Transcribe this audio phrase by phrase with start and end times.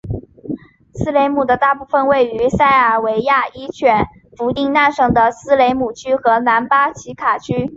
[0.95, 3.67] 斯雷姆的大部分位于塞尔维亚伏伊
[4.35, 7.69] 伏丁那省的斯雷姆区和南巴奇卡区。